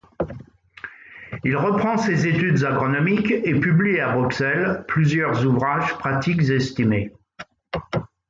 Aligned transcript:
Il 1.43 1.55
reprend 1.55 1.95
ses 1.95 2.25
études 2.25 2.63
agronomiques 2.63 3.29
et 3.29 3.59
publie 3.59 3.99
à 3.99 4.17
Bruxelles 4.17 4.83
plusieurs 4.87 5.45
ouvrages 5.45 5.95
pratiques 5.99 6.49
estimés. 6.49 7.13